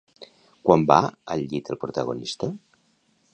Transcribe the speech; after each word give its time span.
Quan 0.69 0.85
va 0.91 0.97
al 1.35 1.43
llit 1.51 1.69
el 1.75 1.79
protagonista? 1.85 2.51